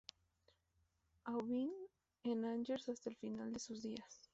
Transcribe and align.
Aubin" 1.25 1.69
en 2.23 2.43
Angers 2.43 2.89
hasta 2.89 3.11
el 3.11 3.17
final 3.17 3.53
de 3.53 3.59
sus 3.59 3.83
días. 3.83 4.27